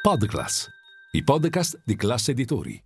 Podclass, 0.00 0.70
i 1.10 1.24
podcast 1.24 1.80
di 1.84 1.96
classe 1.96 2.30
editori. 2.30 2.80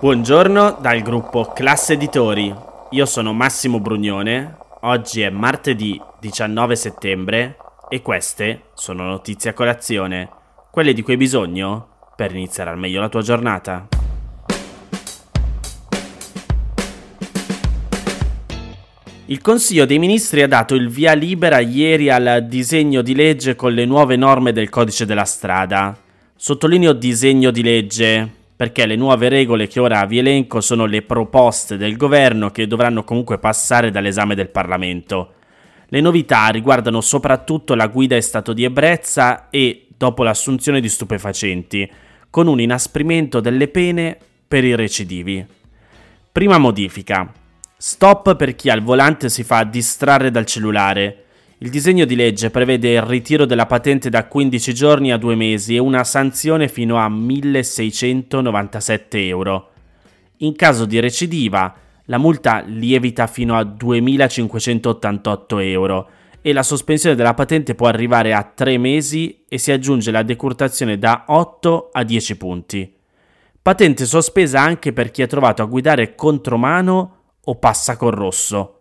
Buongiorno 0.00 0.78
dal 0.80 1.00
gruppo 1.02 1.52
Classe 1.52 1.92
Editori. 1.92 2.52
Io 2.90 3.06
sono 3.06 3.32
Massimo 3.32 3.78
Brugnone. 3.78 4.56
Oggi 4.80 5.22
è 5.22 5.30
martedì 5.30 6.02
19 6.18 6.74
settembre 6.74 7.56
e 7.88 8.02
queste 8.02 8.70
sono 8.74 9.04
notizie 9.04 9.50
a 9.50 9.54
colazione, 9.54 10.28
quelle 10.72 10.92
di 10.92 11.02
cui 11.02 11.12
hai 11.12 11.18
bisogno 11.18 12.10
per 12.16 12.34
iniziare 12.34 12.70
al 12.70 12.78
meglio 12.78 13.00
la 13.00 13.08
tua 13.08 13.22
giornata. 13.22 13.93
Il 19.26 19.40
Consiglio 19.40 19.86
dei 19.86 19.98
Ministri 19.98 20.42
ha 20.42 20.46
dato 20.46 20.74
il 20.74 20.90
via 20.90 21.14
libera 21.14 21.58
ieri 21.58 22.10
al 22.10 22.44
disegno 22.46 23.00
di 23.00 23.14
legge 23.14 23.56
con 23.56 23.72
le 23.72 23.86
nuove 23.86 24.16
norme 24.16 24.52
del 24.52 24.68
codice 24.68 25.06
della 25.06 25.24
strada. 25.24 25.96
Sottolineo 26.36 26.92
disegno 26.92 27.50
di 27.50 27.62
legge 27.62 28.30
perché 28.54 28.84
le 28.84 28.96
nuove 28.96 29.30
regole 29.30 29.66
che 29.66 29.80
ora 29.80 30.04
vi 30.04 30.18
elenco 30.18 30.60
sono 30.60 30.84
le 30.84 31.00
proposte 31.00 31.78
del 31.78 31.96
governo 31.96 32.50
che 32.50 32.66
dovranno 32.66 33.02
comunque 33.02 33.38
passare 33.38 33.90
dall'esame 33.90 34.34
del 34.34 34.50
Parlamento. 34.50 35.36
Le 35.88 36.02
novità 36.02 36.48
riguardano 36.48 37.00
soprattutto 37.00 37.74
la 37.74 37.86
guida 37.86 38.16
in 38.16 38.22
stato 38.22 38.52
di 38.52 38.64
ebbrezza 38.64 39.48
e 39.48 39.86
dopo 39.96 40.22
l'assunzione 40.22 40.82
di 40.82 40.88
stupefacenti, 40.90 41.90
con 42.28 42.46
un 42.46 42.60
inasprimento 42.60 43.40
delle 43.40 43.68
pene 43.68 44.18
per 44.46 44.64
i 44.64 44.76
recidivi. 44.76 45.44
Prima 46.30 46.58
modifica. 46.58 47.32
Stop 47.76 48.36
per 48.36 48.54
chi 48.54 48.70
al 48.70 48.82
volante 48.82 49.28
si 49.28 49.42
fa 49.42 49.64
distrarre 49.64 50.30
dal 50.30 50.46
cellulare. 50.46 51.24
Il 51.58 51.70
disegno 51.70 52.04
di 52.04 52.14
legge 52.14 52.50
prevede 52.50 52.92
il 52.92 53.02
ritiro 53.02 53.46
della 53.46 53.66
patente 53.66 54.10
da 54.10 54.26
15 54.26 54.72
giorni 54.72 55.10
a 55.12 55.16
2 55.16 55.34
mesi 55.34 55.74
e 55.74 55.80
una 55.80 56.04
sanzione 56.04 56.68
fino 56.68 56.98
a 56.98 57.08
1697 57.08 59.26
euro. 59.26 59.70
In 60.38 60.54
caso 60.54 60.84
di 60.84 61.00
recidiva, 61.00 61.74
la 62.06 62.18
multa 62.18 62.62
lievita 62.64 63.26
fino 63.26 63.56
a 63.56 63.64
2588 63.64 65.58
euro 65.58 66.08
e 66.42 66.52
la 66.52 66.62
sospensione 66.62 67.16
della 67.16 67.34
patente 67.34 67.74
può 67.74 67.88
arrivare 67.88 68.34
a 68.34 68.42
3 68.42 68.78
mesi 68.78 69.44
e 69.48 69.58
si 69.58 69.72
aggiunge 69.72 70.10
la 70.10 70.22
decurtazione 70.22 70.98
da 70.98 71.24
8 71.28 71.90
a 71.92 72.04
10 72.04 72.36
punti. 72.36 72.94
Patente 73.62 74.04
sospesa 74.04 74.60
anche 74.60 74.92
per 74.92 75.10
chi 75.10 75.22
è 75.22 75.26
trovato 75.26 75.62
a 75.62 75.66
guidare 75.66 76.14
contromano 76.14 77.13
o 77.44 77.56
passa 77.56 77.96
col 77.96 78.12
rosso. 78.12 78.80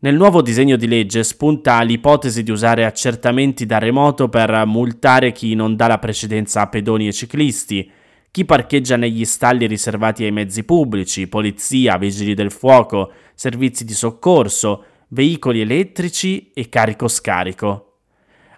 Nel 0.00 0.14
nuovo 0.14 0.42
disegno 0.42 0.76
di 0.76 0.86
legge 0.86 1.24
spunta 1.24 1.80
l'ipotesi 1.82 2.44
di 2.44 2.52
usare 2.52 2.84
accertamenti 2.84 3.66
da 3.66 3.78
remoto 3.78 4.28
per 4.28 4.64
multare 4.64 5.32
chi 5.32 5.54
non 5.54 5.74
dà 5.74 5.88
la 5.88 5.98
precedenza 5.98 6.60
a 6.60 6.68
pedoni 6.68 7.08
e 7.08 7.12
ciclisti, 7.12 7.90
chi 8.30 8.44
parcheggia 8.44 8.96
negli 8.96 9.24
stalli 9.24 9.66
riservati 9.66 10.22
ai 10.22 10.30
mezzi 10.30 10.62
pubblici, 10.62 11.26
polizia, 11.26 11.98
vigili 11.98 12.34
del 12.34 12.52
fuoco, 12.52 13.10
servizi 13.34 13.84
di 13.84 13.94
soccorso, 13.94 14.84
veicoli 15.08 15.62
elettrici 15.62 16.52
e 16.54 16.68
carico-scarico. 16.68 17.84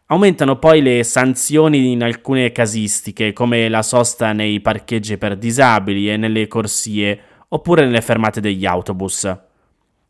Aumentano 0.06 0.58
poi 0.58 0.82
le 0.82 1.04
sanzioni 1.04 1.92
in 1.92 2.02
alcune 2.02 2.50
casistiche, 2.52 3.32
come 3.32 3.68
la 3.68 3.82
sosta 3.82 4.32
nei 4.32 4.60
parcheggi 4.60 5.16
per 5.16 5.36
disabili 5.36 6.10
e 6.10 6.16
nelle 6.16 6.48
corsie, 6.48 7.18
oppure 7.52 7.84
nelle 7.84 8.00
fermate 8.00 8.40
degli 8.40 8.66
autobus. 8.66 9.32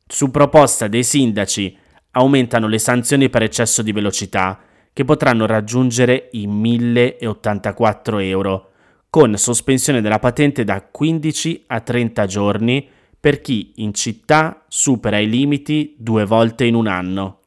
Su 0.07 0.31
proposta 0.31 0.89
dei 0.89 1.05
sindaci 1.05 1.77
aumentano 2.13 2.67
le 2.67 2.79
sanzioni 2.79 3.29
per 3.29 3.43
eccesso 3.43 3.83
di 3.83 3.93
velocità, 3.93 4.59
che 4.93 5.05
potranno 5.05 5.47
raggiungere 5.47 6.29
i 6.33 6.47
1084 6.47 8.19
euro, 8.19 8.71
con 9.09 9.37
sospensione 9.37 10.01
della 10.01 10.19
patente 10.19 10.65
da 10.65 10.83
15 10.83 11.65
a 11.69 11.81
30 11.81 12.27
giorni 12.27 12.89
per 13.19 13.41
chi 13.41 13.73
in 13.77 13.93
città 13.93 14.65
supera 14.69 15.19
i 15.19 15.29
limiti 15.29 15.95
due 15.99 16.25
volte 16.25 16.65
in 16.65 16.75
un 16.75 16.87
anno. 16.87 17.39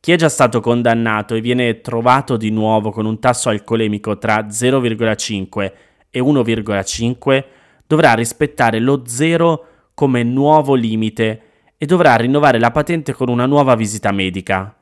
Chi 0.00 0.12
è 0.12 0.16
già 0.16 0.28
stato 0.28 0.60
condannato 0.60 1.34
e 1.34 1.40
viene 1.40 1.80
trovato 1.80 2.36
di 2.36 2.50
nuovo 2.50 2.90
con 2.90 3.06
un 3.06 3.20
tasso 3.20 3.48
alcolemico 3.48 4.18
tra 4.18 4.46
0,5 4.46 5.72
e 6.10 6.20
1,5 6.20 7.44
dovrà 7.92 8.14
rispettare 8.14 8.80
lo 8.80 9.02
0 9.04 9.66
come 9.92 10.22
nuovo 10.22 10.72
limite 10.72 11.42
e 11.76 11.84
dovrà 11.84 12.16
rinnovare 12.16 12.58
la 12.58 12.70
patente 12.70 13.12
con 13.12 13.28
una 13.28 13.44
nuova 13.44 13.74
visita 13.74 14.10
medica. 14.12 14.74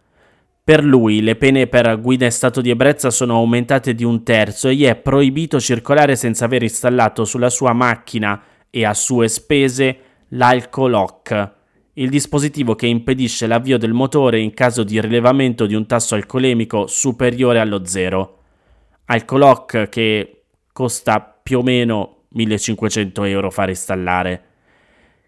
Per 0.63 0.85
lui 0.85 1.21
le 1.21 1.35
pene 1.35 1.67
per 1.67 2.01
guida 2.01 2.27
in 2.27 2.31
stato 2.31 2.61
di 2.61 2.71
ebbrezza 2.71 3.11
sono 3.11 3.35
aumentate 3.35 3.97
di 3.97 4.05
un 4.05 4.23
terzo 4.23 4.69
e 4.69 4.77
gli 4.77 4.85
è 4.85 4.95
proibito 4.95 5.59
circolare 5.59 6.15
senza 6.15 6.45
aver 6.45 6.63
installato 6.63 7.25
sulla 7.25 7.51
sua 7.51 7.73
macchina 7.73 8.41
e 8.71 8.85
a 8.85 8.95
sue 8.95 9.27
spese 9.27 9.99
l'alcolock, 10.29 11.55
il 11.95 12.11
dispositivo 12.11 12.77
che 12.77 12.87
impedisce 12.87 13.49
l'avvio 13.49 13.77
del 13.77 13.93
motore 13.93 14.39
in 14.39 14.55
caso 14.55 14.85
di 14.85 15.01
rilevamento 15.01 15.67
di 15.67 15.75
un 15.75 15.85
tasso 15.85 16.15
alcolemico 16.15 16.87
superiore 16.87 17.59
allo 17.59 17.85
zero. 17.85 18.39
Alcolock 19.07 19.89
che 19.89 20.45
costa 20.73 21.21
più 21.21 21.59
o 21.59 21.63
meno 21.63 22.20
1500 22.31 23.25
euro 23.25 23.51
far 23.51 23.69
installare. 23.69 24.45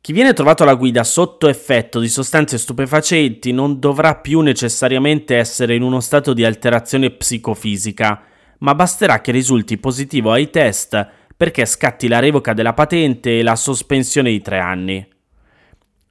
Chi 0.00 0.12
viene 0.12 0.32
trovato 0.32 0.64
alla 0.64 0.74
guida 0.74 1.04
sotto 1.04 1.48
effetto 1.48 2.00
di 2.00 2.08
sostanze 2.08 2.58
stupefacenti 2.58 3.52
non 3.52 3.78
dovrà 3.78 4.16
più 4.16 4.40
necessariamente 4.40 5.36
essere 5.36 5.76
in 5.76 5.82
uno 5.82 6.00
stato 6.00 6.32
di 6.32 6.44
alterazione 6.44 7.10
psicofisica, 7.10 8.22
ma 8.58 8.74
basterà 8.74 9.20
che 9.20 9.30
risulti 9.30 9.78
positivo 9.78 10.32
ai 10.32 10.50
test 10.50 11.08
perché 11.36 11.66
scatti 11.66 12.08
la 12.08 12.18
revoca 12.18 12.52
della 12.52 12.72
patente 12.72 13.38
e 13.38 13.42
la 13.42 13.56
sospensione 13.56 14.30
di 14.30 14.40
tre 14.40 14.58
anni. 14.58 15.06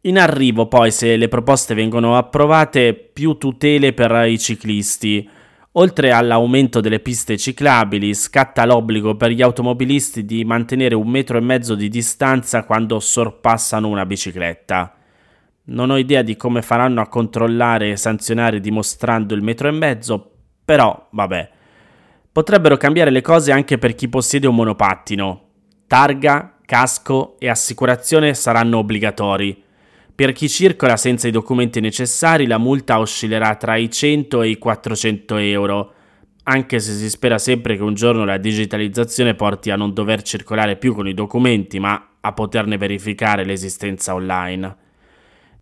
In 0.01 0.17
arrivo 0.17 0.67
poi, 0.67 0.91
se 0.91 1.15
le 1.15 1.27
proposte 1.27 1.73
vengono 1.73 2.17
approvate, 2.17 2.93
più 2.93 3.37
tutele 3.37 3.93
per 3.93 4.25
i 4.25 4.39
ciclisti, 4.39 5.29
Oltre 5.75 6.11
all'aumento 6.11 6.81
delle 6.81 6.99
piste 6.99 7.37
ciclabili, 7.37 8.13
scatta 8.13 8.65
l'obbligo 8.65 9.15
per 9.15 9.31
gli 9.31 9.41
automobilisti 9.41 10.25
di 10.25 10.43
mantenere 10.43 10.95
un 10.95 11.07
metro 11.07 11.37
e 11.37 11.41
mezzo 11.41 11.75
di 11.75 11.87
distanza 11.87 12.65
quando 12.65 12.99
sorpassano 12.99 13.87
una 13.87 14.05
bicicletta. 14.05 14.93
Non 15.63 15.89
ho 15.89 15.95
idea 15.95 16.23
di 16.23 16.35
come 16.35 16.61
faranno 16.61 16.99
a 16.99 17.07
controllare 17.07 17.91
e 17.91 17.95
sanzionare 17.95 18.59
dimostrando 18.59 19.33
il 19.33 19.41
metro 19.41 19.69
e 19.69 19.71
mezzo, 19.71 20.31
però 20.65 21.07
vabbè. 21.09 21.49
Potrebbero 22.33 22.75
cambiare 22.75 23.09
le 23.09 23.21
cose 23.21 23.53
anche 23.53 23.77
per 23.77 23.95
chi 23.95 24.09
possiede 24.09 24.47
un 24.47 24.55
monopattino. 24.55 25.41
Targa, 25.87 26.57
casco 26.65 27.37
e 27.39 27.47
assicurazione 27.47 28.33
saranno 28.33 28.79
obbligatori. 28.79 29.63
Per 30.21 30.33
chi 30.33 30.47
circola 30.49 30.97
senza 30.97 31.27
i 31.27 31.31
documenti 31.31 31.79
necessari 31.79 32.45
la 32.45 32.59
multa 32.59 32.99
oscillerà 32.99 33.55
tra 33.55 33.75
i 33.75 33.89
100 33.89 34.43
e 34.43 34.49
i 34.49 34.57
400 34.59 35.37
euro, 35.37 35.93
anche 36.43 36.79
se 36.79 36.93
si 36.93 37.09
spera 37.09 37.39
sempre 37.39 37.75
che 37.75 37.81
un 37.81 37.95
giorno 37.95 38.23
la 38.23 38.37
digitalizzazione 38.37 39.33
porti 39.33 39.71
a 39.71 39.75
non 39.75 39.95
dover 39.95 40.21
circolare 40.21 40.75
più 40.75 40.93
con 40.93 41.07
i 41.07 41.15
documenti, 41.15 41.79
ma 41.79 42.09
a 42.21 42.33
poterne 42.33 42.77
verificare 42.77 43.43
l'esistenza 43.43 44.13
online. 44.13 44.75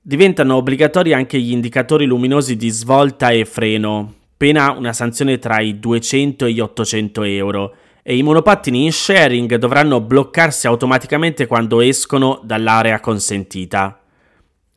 Diventano 0.02 0.58
obbligatori 0.58 1.14
anche 1.14 1.40
gli 1.40 1.54
indicatori 1.54 2.06
luminosi 2.06 2.58
di 2.58 2.68
svolta 2.68 3.30
e 3.30 3.46
freno, 3.46 4.14
pena 4.36 4.72
una 4.72 4.92
sanzione 4.92 5.40
tra 5.40 5.62
i 5.62 5.80
200 5.80 6.46
e 6.46 6.52
gli 6.52 6.60
800 6.60 7.24
euro, 7.24 7.76
e 8.04 8.18
i 8.18 8.24
monopattini 8.24 8.84
in 8.84 8.92
sharing 8.92 9.56
dovranno 9.56 10.02
bloccarsi 10.02 10.68
automaticamente 10.68 11.48
quando 11.48 11.80
escono 11.80 12.42
dall'area 12.44 13.00
consentita. 13.00 14.00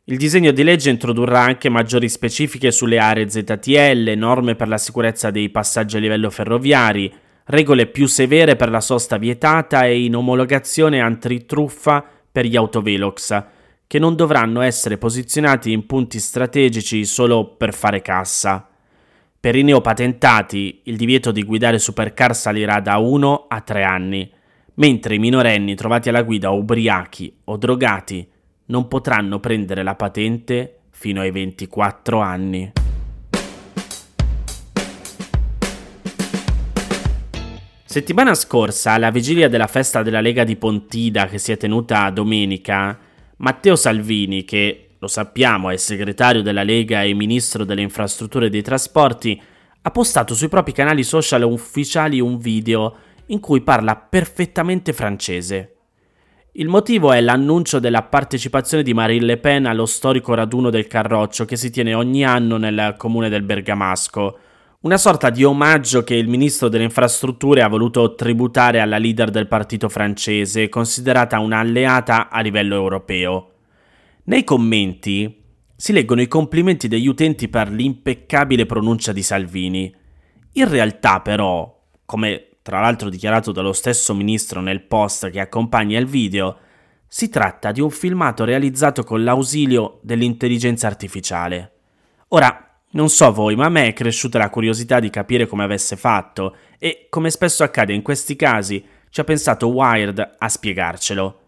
Il 0.06 0.16
disegno 0.16 0.50
di 0.50 0.64
legge 0.64 0.90
introdurrà 0.90 1.43
anche 1.43 1.69
maggiori 1.69 2.08
specifiche 2.08 2.72
sulle 2.72 2.99
aree 2.99 3.28
ZTL, 3.28 4.14
norme 4.16 4.56
per 4.56 4.66
la 4.66 4.76
sicurezza 4.76 5.31
dei 5.31 5.49
passaggi 5.49 5.96
a 5.96 6.00
livello 6.00 6.28
ferroviari, 6.28 7.12
regole 7.44 7.87
più 7.87 8.08
severe 8.08 8.56
per 8.56 8.69
la 8.69 8.81
sosta 8.81 9.16
vietata 9.16 9.87
e 9.87 10.02
in 10.02 10.16
omologazione 10.16 10.99
antitruffa 10.99 12.04
per 12.32 12.46
gli 12.46 12.56
autovelox, 12.56 13.44
che 13.87 14.00
non 14.00 14.16
dovranno 14.16 14.60
essere 14.60 14.99
posizionati 14.99 15.70
in 15.70 15.87
punti 15.87 16.19
strategici 16.19 17.05
solo 17.05 17.55
per 17.55 17.72
fare 17.72 18.02
cassa. 18.02 18.69
Per 19.38 19.55
i 19.55 19.62
neopatentati 19.62 20.81
il 20.87 20.96
divieto 20.96 21.31
di 21.31 21.44
guidare 21.44 21.78
supercar 21.78 22.34
salirà 22.34 22.81
da 22.81 22.96
1 22.96 23.44
a 23.46 23.60
3 23.60 23.84
anni, 23.84 24.28
mentre 24.75 25.14
i 25.14 25.20
minorenni 25.20 25.76
trovati 25.76 26.08
alla 26.08 26.22
guida 26.22 26.50
ubriachi 26.50 27.32
o 27.44 27.56
drogati 27.56 28.31
non 28.66 28.88
potranno 28.88 29.40
prendere 29.40 29.82
la 29.82 29.94
patente 29.94 30.80
fino 30.90 31.20
ai 31.20 31.30
24 31.30 32.20
anni. 32.20 32.72
Settimana 37.84 38.32
scorsa, 38.34 38.92
alla 38.92 39.10
vigilia 39.10 39.50
della 39.50 39.66
festa 39.66 40.02
della 40.02 40.22
Lega 40.22 40.44
di 40.44 40.56
Pontida 40.56 41.26
che 41.26 41.36
si 41.36 41.52
è 41.52 41.58
tenuta 41.58 42.08
domenica, 42.08 42.98
Matteo 43.36 43.76
Salvini, 43.76 44.44
che 44.44 44.92
lo 44.98 45.08
sappiamo 45.08 45.68
è 45.68 45.76
segretario 45.76 46.42
della 46.42 46.62
Lega 46.62 47.02
e 47.02 47.12
ministro 47.12 47.64
delle 47.64 47.82
infrastrutture 47.82 48.46
e 48.46 48.50
dei 48.50 48.62
trasporti, 48.62 49.38
ha 49.82 49.90
postato 49.90 50.32
sui 50.34 50.48
propri 50.48 50.72
canali 50.72 51.02
social 51.02 51.42
ufficiali 51.42 52.20
un 52.20 52.38
video 52.38 52.96
in 53.26 53.40
cui 53.40 53.62
parla 53.62 53.96
perfettamente 53.96 54.92
francese. 54.92 55.71
Il 56.54 56.69
motivo 56.69 57.12
è 57.12 57.20
l'annuncio 57.22 57.78
della 57.78 58.02
partecipazione 58.02 58.82
di 58.82 58.93
Marine 58.93 59.25
Le 59.25 59.38
Pen 59.38 59.64
allo 59.64 59.87
storico 59.87 60.34
raduno 60.34 60.69
del 60.69 60.87
Carroccio 60.87 61.46
che 61.46 61.56
si 61.56 61.70
tiene 61.70 61.94
ogni 61.94 62.26
anno 62.26 62.58
nel 62.58 62.94
comune 62.99 63.31
del 63.31 63.43
Bergamasco, 63.43 64.38
una 64.81 64.99
sorta 64.99 65.31
di 65.31 65.44
omaggio 65.44 66.04
che 66.04 66.14
il 66.14 66.28
ministro 66.28 66.69
delle 66.69 66.84
infrastrutture 66.84 67.62
ha 67.62 67.69
voluto 67.69 68.14
tributare 68.14 68.81
alla 68.81 68.99
leader 68.99 69.31
del 69.31 69.49
partito 69.49 69.88
francese, 69.88 70.69
considerata 70.69 71.38
un'alleata 71.38 72.28
a 72.28 72.43
livello 72.43 72.75
europeo. 72.75 73.52
Nei 74.25 74.44
commenti 74.44 75.44
si 75.75 75.94
leggono 75.94 76.20
i 76.20 76.28
complimenti 76.28 76.87
degli 76.87 77.06
utenti 77.06 77.48
per 77.48 77.70
l'impeccabile 77.70 78.66
pronuncia 78.66 79.12
di 79.12 79.22
Salvini. 79.22 79.90
In 80.52 80.69
realtà, 80.69 81.20
però, 81.22 81.82
come 82.05 82.48
tra 82.62 82.80
l'altro 82.80 83.08
dichiarato 83.08 83.52
dallo 83.52 83.72
stesso 83.72 84.14
ministro 84.14 84.60
nel 84.60 84.82
post 84.82 85.30
che 85.30 85.40
accompagna 85.40 85.98
il 85.98 86.06
video, 86.06 86.58
si 87.06 87.28
tratta 87.28 87.72
di 87.72 87.80
un 87.80 87.90
filmato 87.90 88.44
realizzato 88.44 89.02
con 89.02 89.22
l'ausilio 89.22 89.98
dell'intelligenza 90.02 90.86
artificiale. 90.86 91.72
Ora, 92.28 92.80
non 92.92 93.08
so 93.08 93.32
voi, 93.32 93.56
ma 93.56 93.66
a 93.66 93.68
me 93.68 93.88
è 93.88 93.92
cresciuta 93.92 94.38
la 94.38 94.48
curiosità 94.48 95.00
di 95.00 95.10
capire 95.10 95.46
come 95.46 95.64
avesse 95.64 95.96
fatto 95.96 96.56
e, 96.78 97.06
come 97.10 97.30
spesso 97.30 97.64
accade 97.64 97.92
in 97.92 98.02
questi 98.02 98.36
casi, 98.36 98.82
ci 99.10 99.20
ha 99.20 99.24
pensato 99.24 99.68
Wired 99.68 100.36
a 100.38 100.48
spiegarcelo. 100.48 101.40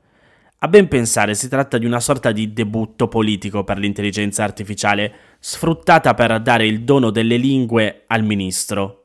A 0.59 0.69
ben 0.69 0.89
pensare 0.89 1.35
si 1.35 1.49
tratta 1.49 1.79
di 1.79 1.87
una 1.87 2.01
sorta 2.01 2.33
di 2.33 2.53
debutto 2.53 3.09
politico 3.09 3.65
per 3.65 3.79
l'intelligenza 3.79 4.45
artificiale, 4.45 5.15
sfruttata 5.39 6.15
per 6.15 6.41
dare 6.41 6.67
il 6.67 6.83
dono 6.83 7.11
delle 7.11 7.37
lingue 7.37 8.05
al 8.07 8.23
ministro. 8.23 9.04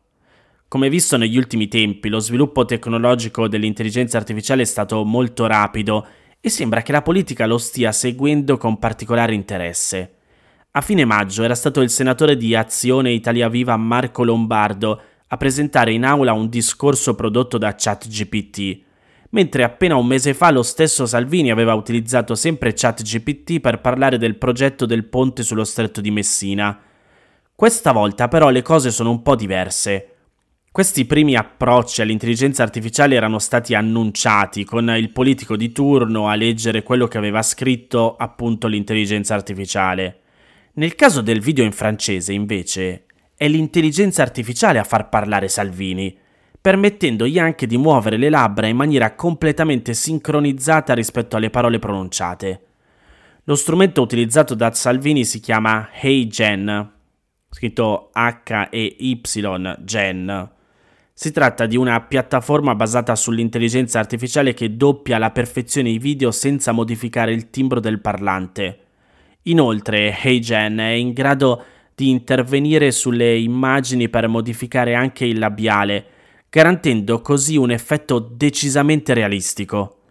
Come 0.70 0.88
visto 0.90 1.18
negli 1.18 1.36
ultimi 1.36 1.68
tempi, 1.68 2.10
lo 2.10 2.20
sviluppo 2.20 2.64
tecnologico 2.64 3.48
dell'intelligenza 3.48 4.18
artificiale 4.18 4.62
è 4.62 4.66
stato 4.66 5.04
molto 5.04 5.48
rapido 5.48 6.06
e 6.40 6.48
sembra 6.50 6.84
che 6.84 6.92
la 6.92 7.02
politica 7.02 7.48
lo 7.48 7.58
stia 7.58 7.92
seguendo 7.92 8.56
con 8.58 8.78
particolare 8.78 9.34
interesse. 9.34 10.14
A 10.70 10.82
fine 10.82 11.06
maggio 11.06 11.42
era 11.42 11.56
stato 11.56 11.82
il 11.82 11.90
senatore 11.90 12.38
di 12.38 12.54
Azione 12.54 13.10
Italia 13.10 13.50
Viva 13.50 13.76
Marco 13.78 14.24
Lombardo 14.24 15.02
a 15.30 15.38
presentare 15.38 15.92
in 15.92 16.06
aula 16.06 16.34
un 16.34 16.50
discorso 16.50 17.16
prodotto 17.16 17.58
da 17.58 17.74
ChatGPT, 17.76 18.82
mentre 19.32 19.64
appena 19.64 19.96
un 19.96 20.06
mese 20.06 20.36
fa 20.36 20.52
lo 20.52 20.62
stesso 20.62 21.08
Salvini 21.08 21.50
aveva 21.50 21.74
utilizzato 21.74 22.36
sempre 22.36 22.74
ChatGPT 22.76 23.60
per 23.60 23.82
parlare 23.82 24.20
del 24.20 24.36
progetto 24.36 24.86
del 24.86 25.06
ponte 25.06 25.42
sullo 25.42 25.64
stretto 25.64 26.00
di 26.00 26.12
Messina. 26.12 26.80
Questa 27.56 27.92
volta 27.92 28.28
però 28.28 28.50
le 28.50 28.62
cose 28.62 28.92
sono 28.92 29.10
un 29.10 29.24
po' 29.24 29.36
diverse. 29.36 30.14
Questi 30.72 31.06
primi 31.06 31.36
approcci 31.36 32.04
all'intelligenza 32.04 32.62
artificiale 32.62 33.16
erano 33.16 33.40
stati 33.40 33.74
annunciati 33.74 34.64
con 34.66 34.88
il 34.92 35.10
politico 35.10 35.58
di 35.58 35.72
turno 35.72 36.30
a 36.30 36.36
leggere 36.36 36.84
quello 36.84 37.08
che 37.08 37.18
aveva 37.18 37.42
scritto 37.42 38.16
appunto 38.16 38.68
l'intelligenza 38.68 39.34
artificiale. 39.34 40.20
Nel 40.74 40.94
caso 40.94 41.22
del 41.22 41.40
video 41.40 41.66
in 41.66 41.72
francese, 41.72 42.34
invece, 42.34 43.06
è 43.36 43.48
l'intelligenza 43.48 44.22
artificiale 44.22 44.78
a 44.78 44.84
far 44.84 45.10
parlare 45.10 45.48
Salvini, 45.48 46.16
permettendogli 46.62 47.40
anche 47.40 47.66
di 47.66 47.78
muovere 47.78 48.18
le 48.18 48.30
labbra 48.30 48.68
in 48.68 48.76
maniera 48.76 49.16
completamente 49.16 49.96
sincronizzata 49.96 50.94
rispetto 50.94 51.36
alle 51.36 51.50
parole 51.50 51.80
pronunciate. 51.80 52.62
Lo 53.46 53.56
strumento 53.56 54.04
utilizzato 54.04 54.54
da 54.54 54.72
Salvini 54.72 55.26
si 55.26 55.40
chiama 55.40 55.90
HeyGen, 56.00 56.92
scritto 57.50 58.12
H-E-Y 58.14 59.22
Gen. 59.80 60.58
Si 61.22 61.34
tratta 61.34 61.66
di 61.66 61.76
una 61.76 62.00
piattaforma 62.00 62.76
basata 62.76 63.14
sull'intelligenza 63.14 64.00
artificiale 64.00 64.54
che 64.54 64.78
doppia 64.78 65.18
alla 65.18 65.32
perfezione 65.32 65.90
i 65.90 65.98
video 65.98 66.32
senza 66.32 66.72
modificare 66.72 67.34
il 67.34 67.50
timbro 67.50 67.82
del 67.82 68.00
parlante. 68.00 68.80
Inoltre, 69.42 70.18
HeyGen 70.18 70.78
è 70.78 70.92
in 70.92 71.12
grado 71.12 71.62
di 71.94 72.10
intervenire 72.10 72.92
sulle 72.92 73.38
immagini 73.38 74.08
per 74.08 74.30
modificare 74.30 74.96
anche 74.96 75.26
il 75.26 75.40
labiale, 75.40 76.06
garantendo 76.50 77.20
così 77.20 77.58
un 77.58 77.72
effetto 77.72 78.20
decisamente 78.20 79.14
realistico. 79.14 80.04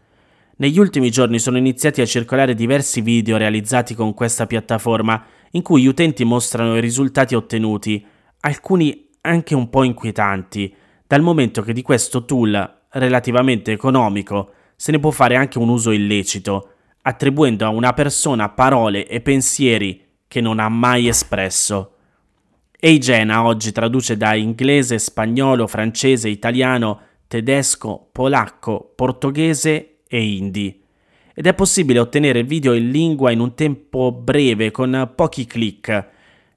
Negli 0.56 0.78
ultimi 0.78 1.10
giorni 1.10 1.38
sono 1.38 1.56
iniziati 1.56 2.02
a 2.02 2.06
circolare 2.06 2.52
diversi 2.52 3.00
video 3.00 3.38
realizzati 3.38 3.94
con 3.94 4.12
questa 4.12 4.46
piattaforma 4.46 5.24
in 5.52 5.62
cui 5.62 5.80
gli 5.80 5.86
utenti 5.86 6.24
mostrano 6.24 6.76
i 6.76 6.82
risultati 6.82 7.34
ottenuti, 7.34 8.04
alcuni 8.40 9.06
anche 9.22 9.54
un 9.54 9.70
po' 9.70 9.84
inquietanti, 9.84 10.74
dal 11.08 11.22
momento 11.22 11.62
che 11.62 11.72
di 11.72 11.80
questo 11.80 12.26
tool 12.26 12.80
relativamente 12.90 13.72
economico 13.72 14.52
se 14.76 14.92
ne 14.92 15.00
può 15.00 15.10
fare 15.10 15.36
anche 15.36 15.58
un 15.58 15.70
uso 15.70 15.90
illecito, 15.90 16.74
attribuendo 17.00 17.64
a 17.64 17.70
una 17.70 17.94
persona 17.94 18.50
parole 18.50 19.08
e 19.08 19.22
pensieri 19.22 20.04
che 20.28 20.42
non 20.42 20.60
ha 20.60 20.68
mai 20.68 21.08
espresso. 21.08 21.94
Eigena 22.78 23.42
oggi 23.42 23.72
traduce 23.72 24.18
da 24.18 24.34
inglese, 24.34 24.98
spagnolo, 24.98 25.66
francese, 25.66 26.28
italiano, 26.28 27.00
tedesco, 27.26 28.10
polacco, 28.12 28.92
portoghese 28.94 30.00
e 30.06 30.22
hindi. 30.22 30.84
Ed 31.32 31.46
è 31.46 31.54
possibile 31.54 32.00
ottenere 32.00 32.42
video 32.42 32.74
in 32.74 32.90
lingua 32.90 33.30
in 33.30 33.40
un 33.40 33.54
tempo 33.54 34.12
breve 34.12 34.70
con 34.70 35.10
pochi 35.14 35.46
clic. 35.46 36.06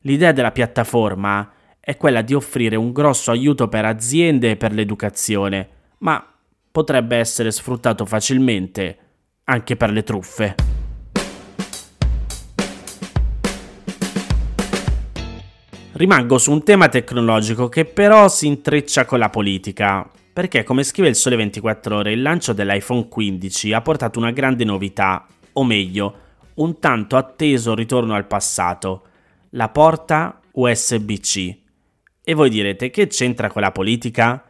L'idea 0.02 0.34
della 0.34 0.52
piattaforma 0.52 1.50
è 1.92 1.98
quella 1.98 2.22
di 2.22 2.34
offrire 2.34 2.78
un 2.78 2.94
grosso 2.94 3.32
aiuto 3.32 3.68
per 3.68 3.84
aziende 3.84 4.52
e 4.52 4.56
per 4.56 4.72
l'educazione, 4.72 5.68
ma 6.00 6.26
potrebbe 6.72 7.18
essere 7.18 7.52
sfruttato 7.52 8.06
facilmente 8.06 8.98
anche 9.44 9.76
per 9.76 9.92
le 9.92 10.04
truffe. 10.04 10.56
Rimango 15.92 16.38
su 16.38 16.54
un 16.54 16.64
tema 16.64 16.88
tecnologico 16.88 17.68
che 17.68 17.84
però 17.84 18.30
si 18.30 18.48
intreccia 18.48 19.04
con 19.04 19.20
la 19.20 19.30
politica, 19.30 20.10
perché 20.32 20.64
come 20.64 20.84
scrive 20.84 21.10
il 21.10 21.16
Sole 21.16 21.36
24 21.36 21.98
ore 21.98 22.14
il 22.14 22.22
lancio 22.22 22.54
dell'iPhone 22.54 23.10
15 23.10 23.74
ha 23.74 23.82
portato 23.82 24.18
una 24.18 24.32
grande 24.32 24.64
novità, 24.64 25.28
o 25.52 25.64
meglio, 25.66 26.16
un 26.56 26.80
tanto 26.80 27.18
atteso 27.18 27.76
ritorno 27.76 28.16
al 28.16 28.28
passato, 28.28 29.04
la 29.50 29.68
porta 29.68 30.40
USB-C. 30.54 31.61
E 32.32 32.34
voi 32.34 32.50
direte 32.50 32.90
che 32.92 33.08
c'entra 33.08 33.50
con 33.50 33.62
la 33.62 33.74
politica? 33.74 34.42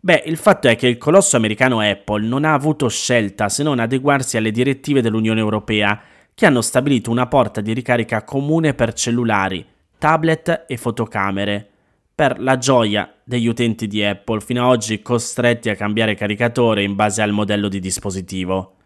Beh, 0.00 0.24
il 0.26 0.36
fatto 0.36 0.66
è 0.66 0.74
che 0.74 0.88
il 0.88 0.98
colosso 0.98 1.36
americano 1.36 1.78
Apple 1.78 2.26
non 2.26 2.44
ha 2.44 2.52
avuto 2.52 2.88
scelta 2.88 3.48
se 3.48 3.62
non 3.62 3.78
adeguarsi 3.78 4.36
alle 4.36 4.50
direttive 4.50 5.02
dell'Unione 5.02 5.38
Europea, 5.38 6.02
che 6.34 6.46
hanno 6.46 6.60
stabilito 6.60 7.12
una 7.12 7.28
porta 7.28 7.60
di 7.60 7.72
ricarica 7.72 8.24
comune 8.24 8.74
per 8.74 8.92
cellulari, 8.92 9.64
tablet 9.98 10.64
e 10.66 10.76
fotocamere, 10.76 11.64
per 12.12 12.40
la 12.40 12.58
gioia 12.58 13.08
degli 13.22 13.46
utenti 13.46 13.86
di 13.86 14.02
Apple, 14.02 14.40
fino 14.40 14.64
ad 14.64 14.70
oggi 14.70 15.00
costretti 15.00 15.70
a 15.70 15.76
cambiare 15.76 16.16
caricatore 16.16 16.82
in 16.82 16.96
base 16.96 17.22
al 17.22 17.30
modello 17.30 17.68
di 17.68 17.78
dispositivo. 17.78 18.78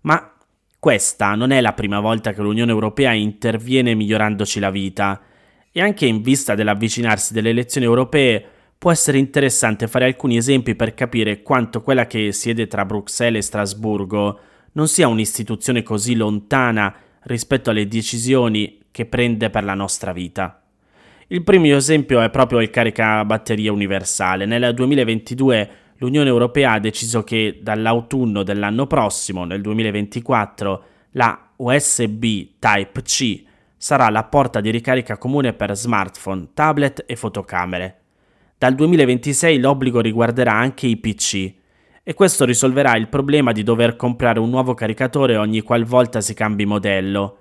Ma 0.00 0.32
questa 0.78 1.34
non 1.34 1.50
è 1.50 1.60
la 1.60 1.74
prima 1.74 2.00
volta 2.00 2.32
che 2.32 2.40
l'Unione 2.40 2.72
Europea 2.72 3.12
interviene 3.12 3.94
migliorandoci 3.94 4.60
la 4.60 4.70
vita, 4.70 5.20
e 5.72 5.80
anche 5.80 6.06
in 6.06 6.22
vista 6.22 6.54
dell'avvicinarsi 6.54 7.32
delle 7.32 7.50
elezioni 7.50 7.86
europee 7.86 8.44
può 8.78 8.92
essere 8.92 9.18
interessante 9.18 9.88
fare 9.88 10.04
alcuni 10.04 10.36
esempi 10.36 10.74
per 10.74 10.94
capire 10.94 11.42
quanto 11.42 11.82
quella 11.82 12.06
che 12.06 12.32
siede 12.32 12.66
tra 12.66 12.84
Bruxelles 12.84 13.44
e 13.44 13.46
Strasburgo 13.46 14.40
non 14.72 14.86
sia 14.86 15.08
un'istituzione 15.08 15.82
così 15.82 16.14
lontana 16.14 16.94
rispetto 17.22 17.70
alle 17.70 17.88
decisioni 17.88 18.78
che 18.90 19.06
prende 19.06 19.50
per 19.50 19.64
la 19.64 19.74
nostra 19.74 20.12
vita. 20.12 20.62
Il 21.28 21.42
primo 21.42 21.66
esempio 21.66 22.20
è 22.20 22.30
proprio 22.30 22.60
il 22.60 22.70
caricabatteria 22.70 23.72
universale. 23.72 24.46
Nel 24.46 24.72
2022 24.72 25.70
l'Unione 25.96 26.28
Europea 26.28 26.72
ha 26.72 26.78
deciso 26.78 27.22
che 27.24 27.58
dall'autunno 27.60 28.42
dell'anno 28.42 28.86
prossimo, 28.86 29.44
nel 29.44 29.60
2024, 29.60 30.84
La 31.12 31.50
USB 31.56 32.22
Type-C 32.58 33.46
sarà 33.78 34.10
la 34.10 34.24
porta 34.24 34.60
di 34.60 34.70
ricarica 34.70 35.16
comune 35.16 35.54
per 35.54 35.74
smartphone, 35.74 36.48
tablet 36.52 37.04
e 37.06 37.16
fotocamere. 37.16 38.00
Dal 38.58 38.74
2026 38.74 39.58
l'obbligo 39.60 40.00
riguarderà 40.00 40.52
anche 40.52 40.88
i 40.88 40.96
PC 40.96 41.54
e 42.02 42.14
questo 42.14 42.44
risolverà 42.44 42.96
il 42.96 43.08
problema 43.08 43.52
di 43.52 43.62
dover 43.62 43.94
comprare 43.94 44.40
un 44.40 44.50
nuovo 44.50 44.74
caricatore 44.74 45.36
ogni 45.36 45.60
qualvolta 45.60 46.20
si 46.20 46.34
cambi 46.34 46.66
modello. 46.66 47.38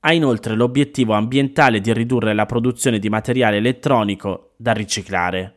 Ha 0.00 0.12
inoltre 0.14 0.54
l'obiettivo 0.54 1.12
ambientale 1.12 1.80
di 1.80 1.92
ridurre 1.92 2.32
la 2.32 2.46
produzione 2.46 2.98
di 2.98 3.10
materiale 3.10 3.56
elettronico 3.56 4.52
da 4.56 4.72
riciclare. 4.72 5.54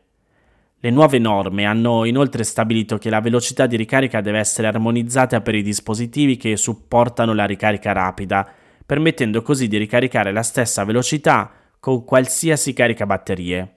Le 0.80 0.90
nuove 0.90 1.20
norme 1.20 1.64
hanno 1.64 2.04
inoltre 2.04 2.42
stabilito 2.42 2.98
che 2.98 3.08
la 3.08 3.20
velocità 3.20 3.66
di 3.66 3.76
ricarica 3.76 4.20
deve 4.20 4.40
essere 4.40 4.66
armonizzata 4.66 5.40
per 5.40 5.54
i 5.54 5.62
dispositivi 5.62 6.36
che 6.36 6.56
supportano 6.56 7.32
la 7.34 7.44
ricarica 7.44 7.92
rapida, 7.92 8.46
permettendo 8.84 9.42
così 9.42 9.68
di 9.68 9.76
ricaricare 9.76 10.32
la 10.32 10.42
stessa 10.42 10.84
velocità 10.84 11.50
con 11.78 12.04
qualsiasi 12.04 12.72
caricabatterie. 12.72 13.74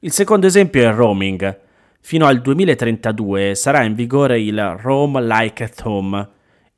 Il 0.00 0.12
secondo 0.12 0.46
esempio 0.46 0.82
è 0.82 0.86
il 0.86 0.92
roaming. 0.92 1.60
Fino 2.00 2.26
al 2.26 2.40
2032 2.40 3.54
sarà 3.54 3.82
in 3.82 3.94
vigore 3.94 4.40
il 4.40 4.76
Roam 4.80 5.18
Like 5.20 5.64
at 5.64 5.80
Home, 5.84 6.28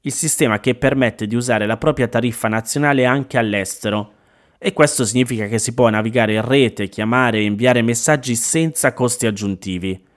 il 0.01 0.13
sistema 0.13 0.61
che 0.61 0.75
permette 0.75 1.27
di 1.27 1.35
usare 1.35 1.67
la 1.67 1.77
propria 1.77 2.09
tariffa 2.09 2.49
nazionale 2.49 3.05
anche 3.05 3.37
all'estero 3.37 4.15
e 4.63 4.75
questo 4.75 5.07
significa 5.07 5.47
che 5.47 5.59
si 5.59 5.73
può 5.73 5.89
navigare 5.89 6.35
in 6.35 6.47
rete, 6.47 6.89
chiamare 6.89 7.39
e 7.39 7.45
inviare 7.45 7.81
messaggi 7.81 8.35
senza 8.35 8.93
costi 8.93 9.27
aggiuntivi. 9.27 10.09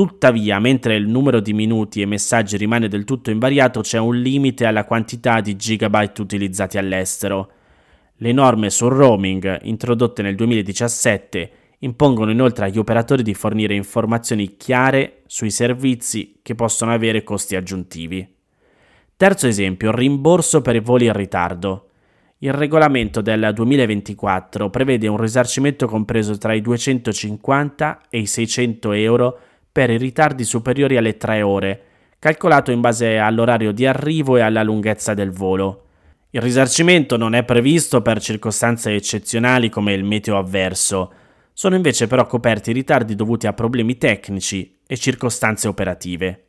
Tuttavia, 0.00 0.58
mentre 0.60 0.96
il 0.96 1.06
numero 1.06 1.40
di 1.40 1.52
minuti 1.52 2.00
e 2.00 2.06
messaggi 2.06 2.56
rimane 2.56 2.88
del 2.88 3.04
tutto 3.04 3.30
invariato, 3.30 3.82
c'è 3.82 3.98
un 3.98 4.16
limite 4.16 4.64
alla 4.64 4.86
quantità 4.86 5.42
di 5.42 5.56
gigabyte 5.56 6.22
utilizzati 6.22 6.78
all'estero. 6.78 7.50
Le 8.16 8.32
norme 8.32 8.70
sul 8.70 8.92
roaming, 8.92 9.58
introdotte 9.64 10.22
nel 10.22 10.36
2017, 10.36 11.50
impongono 11.80 12.30
inoltre 12.30 12.64
agli 12.64 12.78
operatori 12.78 13.22
di 13.22 13.34
fornire 13.34 13.74
informazioni 13.74 14.56
chiare 14.56 15.20
sui 15.26 15.50
servizi 15.50 16.38
che 16.40 16.54
possono 16.54 16.94
avere 16.94 17.22
costi 17.22 17.54
aggiuntivi. 17.54 18.26
Terzo 19.18 19.48
esempio, 19.48 19.94
rimborso 19.94 20.62
per 20.62 20.76
i 20.76 20.80
voli 20.80 21.04
in 21.04 21.12
ritardo. 21.12 21.88
Il 22.38 22.54
regolamento 22.54 23.20
del 23.20 23.50
2024 23.52 24.70
prevede 24.70 25.08
un 25.08 25.18
risarcimento 25.18 25.86
compreso 25.86 26.38
tra 26.38 26.54
i 26.54 26.62
250 26.62 28.00
e 28.08 28.20
i 28.20 28.26
600 28.26 28.92
euro 28.92 29.38
per 29.72 29.90
i 29.90 29.98
ritardi 29.98 30.44
superiori 30.44 30.96
alle 30.96 31.16
3 31.16 31.42
ore, 31.42 31.82
calcolato 32.18 32.70
in 32.70 32.80
base 32.80 33.18
all'orario 33.18 33.72
di 33.72 33.86
arrivo 33.86 34.36
e 34.36 34.40
alla 34.40 34.62
lunghezza 34.62 35.14
del 35.14 35.30
volo. 35.30 35.86
Il 36.30 36.40
risarcimento 36.40 37.16
non 37.16 37.34
è 37.34 37.44
previsto 37.44 38.02
per 38.02 38.20
circostanze 38.20 38.94
eccezionali 38.94 39.68
come 39.68 39.92
il 39.92 40.04
meteo 40.04 40.38
avverso, 40.38 41.12
sono 41.52 41.74
invece 41.74 42.06
però 42.06 42.26
coperti 42.26 42.70
i 42.70 42.74
ritardi 42.74 43.14
dovuti 43.14 43.46
a 43.46 43.52
problemi 43.52 43.98
tecnici 43.98 44.78
e 44.86 44.96
circostanze 44.96 45.68
operative. 45.68 46.44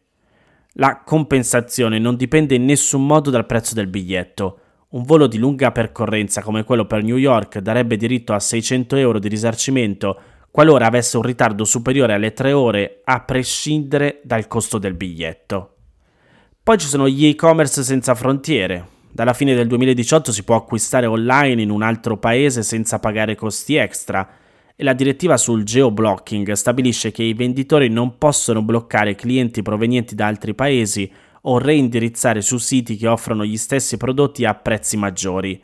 La 0.75 1.01
compensazione 1.03 1.99
non 1.99 2.15
dipende 2.15 2.55
in 2.55 2.65
nessun 2.65 3.05
modo 3.05 3.29
dal 3.29 3.45
prezzo 3.45 3.73
del 3.73 3.87
biglietto, 3.87 4.59
un 4.91 5.03
volo 5.03 5.27
di 5.27 5.37
lunga 5.37 5.71
percorrenza 5.71 6.41
come 6.41 6.63
quello 6.63 6.85
per 6.85 7.03
New 7.03 7.17
York 7.17 7.59
darebbe 7.59 7.97
diritto 7.97 8.33
a 8.33 8.39
600 8.39 8.95
euro 8.97 9.19
di 9.19 9.29
risarcimento 9.29 10.19
qualora 10.51 10.85
avesse 10.85 11.15
un 11.15 11.23
ritardo 11.23 11.63
superiore 11.63 12.13
alle 12.13 12.33
3 12.33 12.51
ore, 12.51 13.01
a 13.05 13.21
prescindere 13.21 14.19
dal 14.23 14.47
costo 14.47 14.77
del 14.77 14.93
biglietto. 14.93 15.75
Poi 16.61 16.77
ci 16.77 16.87
sono 16.87 17.07
gli 17.07 17.25
e-commerce 17.25 17.83
senza 17.83 18.13
frontiere. 18.13 18.99
Dalla 19.09 19.33
fine 19.33 19.55
del 19.55 19.67
2018 19.67 20.31
si 20.31 20.43
può 20.43 20.55
acquistare 20.55 21.05
online 21.05 21.61
in 21.61 21.69
un 21.69 21.81
altro 21.81 22.17
paese 22.17 22.63
senza 22.63 22.99
pagare 22.99 23.35
costi 23.35 23.75
extra 23.75 24.29
e 24.75 24.83
la 24.83 24.93
direttiva 24.93 25.37
sul 25.37 25.63
geoblocking 25.63 26.51
stabilisce 26.51 27.11
che 27.11 27.23
i 27.23 27.33
venditori 27.33 27.89
non 27.89 28.17
possono 28.17 28.61
bloccare 28.61 29.15
clienti 29.15 29.61
provenienti 29.61 30.15
da 30.15 30.27
altri 30.27 30.53
paesi 30.53 31.11
o 31.41 31.57
reindirizzare 31.57 32.41
su 32.41 32.57
siti 32.57 32.95
che 32.95 33.07
offrono 33.07 33.43
gli 33.43 33.57
stessi 33.57 33.97
prodotti 33.97 34.45
a 34.45 34.53
prezzi 34.53 34.97
maggiori. 34.97 35.61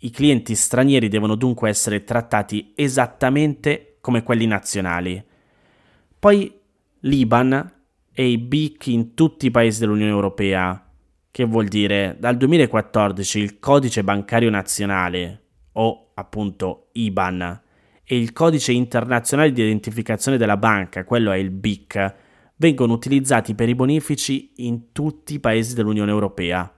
I 0.00 0.10
clienti 0.10 0.54
stranieri 0.54 1.08
devono 1.08 1.34
dunque 1.34 1.68
essere 1.68 2.04
trattati 2.04 2.72
esattamente 2.76 3.87
come 4.00 4.22
quelli 4.22 4.46
nazionali. 4.46 5.22
Poi 6.18 6.52
l'IBAN 7.00 7.72
e 8.12 8.28
i 8.28 8.38
BIC 8.38 8.88
in 8.88 9.14
tutti 9.14 9.46
i 9.46 9.50
paesi 9.50 9.80
dell'Unione 9.80 10.10
Europea, 10.10 10.84
che 11.30 11.44
vuol 11.44 11.68
dire 11.68 12.16
dal 12.18 12.36
2014 12.36 13.38
il 13.38 13.58
codice 13.58 14.02
bancario 14.02 14.50
nazionale, 14.50 15.42
o 15.72 16.10
appunto 16.14 16.88
IBAN, 16.92 17.60
e 18.02 18.18
il 18.18 18.32
codice 18.32 18.72
internazionale 18.72 19.52
di 19.52 19.62
identificazione 19.62 20.36
della 20.36 20.56
banca, 20.56 21.04
quello 21.04 21.30
è 21.30 21.36
il 21.36 21.50
BIC, 21.50 22.14
vengono 22.56 22.94
utilizzati 22.94 23.54
per 23.54 23.68
i 23.68 23.74
bonifici 23.74 24.52
in 24.56 24.90
tutti 24.92 25.34
i 25.34 25.40
paesi 25.40 25.74
dell'Unione 25.74 26.10
Europea. 26.10 26.72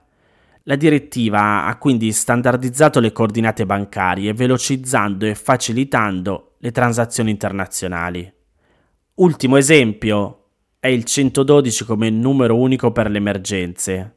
La 0.65 0.75
direttiva 0.75 1.65
ha 1.65 1.77
quindi 1.77 2.11
standardizzato 2.11 2.99
le 2.99 3.11
coordinate 3.11 3.65
bancarie, 3.65 4.33
velocizzando 4.33 5.25
e 5.25 5.33
facilitando 5.33 6.50
le 6.63 6.71
transazioni 6.71 7.31
internazionali. 7.31 8.31
Ultimo 9.15 9.57
esempio 9.57 10.45
è 10.79 10.87
il 10.87 11.03
112 11.03 11.85
come 11.85 12.11
numero 12.11 12.55
unico 12.55 12.91
per 12.91 13.09
le 13.09 13.17
emergenze. 13.17 14.15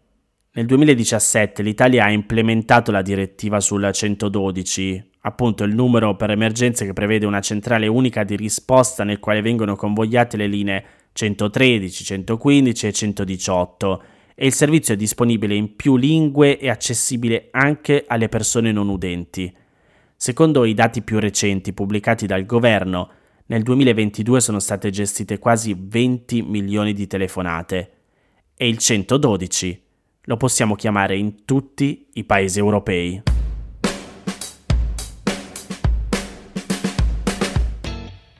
Nel 0.53 0.67
2017 0.67 1.63
l'Italia 1.63 2.05
ha 2.05 2.11
implementato 2.11 2.93
la 2.93 3.01
direttiva 3.01 3.61
sul 3.61 3.89
112, 3.91 5.11
appunto 5.23 5.65
il 5.65 5.75
numero 5.75 6.17
per 6.17 6.31
emergenze 6.31 6.85
che 6.85 6.93
prevede 6.93 7.25
una 7.25 7.41
centrale 7.41 7.87
unica 7.87 8.25
di 8.25 8.37
risposta 8.37 9.05
nel 9.05 9.21
quale 9.21 9.41
vengono 9.41 9.75
convogliate 9.75 10.37
le 10.37 10.47
linee 10.47 10.85
113, 11.13 12.05
115 12.05 12.87
e 12.87 12.93
118 12.93 14.03
e 14.35 14.47
il 14.47 14.53
servizio 14.53 14.93
è 14.93 14.97
disponibile 14.99 15.55
in 15.55 15.77
più 15.77 15.97
lingue 15.97 16.59
e 16.59 16.69
accessibile 16.69 17.49
anche 17.53 18.05
alle 18.07 18.29
persone 18.29 18.71
non 18.71 18.91
udenti. 18.91 19.53
Secondo 20.25 20.64
i 20.64 20.73
dati 20.73 21.02
più 21.02 21.19
recenti 21.19 21.75
pubblicati 21.75 22.25
dal 22.25 22.47
governo, 22.47 23.11
nel 23.49 23.62
2022 23.62 24.40
sono 24.40 24.59
state 24.59 24.88
gestite 24.88 25.38
quasi 25.38 25.76
20 25.78 26.40
milioni 26.40 26.95
di 26.95 27.07
telefonate 27.07 27.90
e 28.57 28.66
il 28.66 28.78
112 28.78 29.83
lo 30.23 30.37
possiamo 30.38 30.76
chiamare 30.76 31.19
in 31.19 31.45
tutti 31.45 32.09
i 32.14 32.25
paesi 32.25 32.59
europei. 32.59 33.21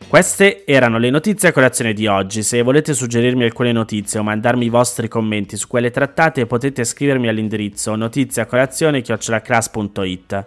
Queste 0.09 0.65
erano 0.65 0.97
le 0.97 1.11
notizie 1.11 1.51
a 1.51 1.53
colazione 1.53 1.93
di 1.93 2.07
oggi. 2.07 2.43
Se 2.43 2.63
volete 2.63 2.95
suggerirmi 2.95 3.45
alcune 3.45 3.73
notizie 3.73 4.21
o 4.21 4.23
mandarmi 4.23 4.65
i 4.65 4.71
vostri 4.71 5.07
commenti 5.07 5.59
su 5.59 5.69
quelle 5.69 5.91
trattate, 5.91 6.47
potete 6.47 6.83
scrivermi 6.83 7.29
all'indirizzo 7.29 7.95
notiziacolazione.it. 7.95 10.47